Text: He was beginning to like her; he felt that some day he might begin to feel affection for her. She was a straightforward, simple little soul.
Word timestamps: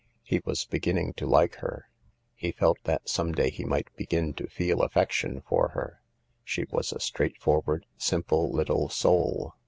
He 0.23 0.41
was 0.45 0.65
beginning 0.65 1.13
to 1.17 1.27
like 1.27 1.57
her; 1.57 1.85
he 2.33 2.51
felt 2.51 2.79
that 2.85 3.07
some 3.07 3.33
day 3.33 3.51
he 3.51 3.63
might 3.63 3.95
begin 3.95 4.33
to 4.33 4.47
feel 4.49 4.81
affection 4.81 5.43
for 5.47 5.67
her. 5.75 6.01
She 6.43 6.65
was 6.71 6.91
a 6.91 6.99
straightforward, 6.99 7.85
simple 7.99 8.51
little 8.51 8.89
soul. 8.89 9.53